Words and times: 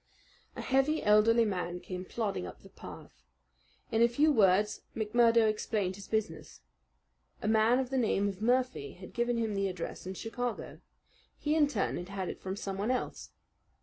A 0.55 0.61
heavy, 0.61 1.03
elderly 1.03 1.45
man 1.45 1.79
came 1.79 2.05
plodding 2.05 2.47
up 2.47 2.63
the 2.63 2.69
path. 2.69 3.21
In 3.91 4.01
a 4.01 4.07
few 4.07 4.31
words 4.31 4.81
McMurdo 4.95 5.47
explained 5.47 5.95
his 5.95 6.07
business. 6.07 6.61
A 7.43 7.47
man 7.47 7.77
of 7.77 7.91
the 7.91 7.99
name 7.99 8.27
of 8.27 8.41
Murphy 8.41 8.93
had 8.93 9.13
given 9.13 9.37
him 9.37 9.53
the 9.53 9.67
address 9.67 10.07
in 10.07 10.15
Chicago. 10.15 10.79
He 11.37 11.53
in 11.53 11.67
turn 11.67 11.97
had 11.97 12.09
had 12.09 12.29
it 12.29 12.41
from 12.41 12.55
someone 12.55 12.89
else. 12.89 13.29